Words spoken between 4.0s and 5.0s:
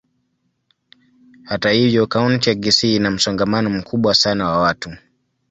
sana wa watu.